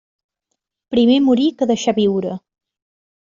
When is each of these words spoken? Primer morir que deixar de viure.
Primer 0.95 1.17
morir 1.25 1.45
que 1.59 1.67
deixar 1.73 1.95
de 1.95 1.99
viure. 2.01 2.33